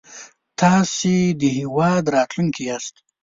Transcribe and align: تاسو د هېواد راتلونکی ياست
تاسو 0.59 1.13
د 1.41 1.43
هېواد 1.57 2.03
راتلونکی 2.15 2.63
ياست 2.69 2.95